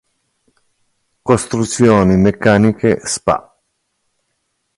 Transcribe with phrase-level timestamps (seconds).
[1.21, 3.53] Costruzioni Meccaniche spa.